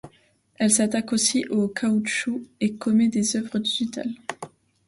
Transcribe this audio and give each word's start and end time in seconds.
Elle 0.55 0.71
s'attaque 0.71 1.13
aussi 1.13 1.45
au 1.49 1.67
caoutchouc 1.67 2.41
et 2.59 2.73
commet 2.73 3.07
des 3.07 3.35
œuvres 3.35 3.59
digitales. 3.59 4.15